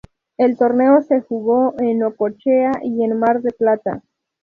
El 0.35 0.57
torneo 0.57 1.03
se 1.03 1.21
jugó 1.21 1.75
en 1.77 1.99
Necochea 1.99 2.71
y 2.81 3.03
en 3.03 3.19
Mar 3.19 3.39
del 3.43 3.53
Plata. 3.53 4.01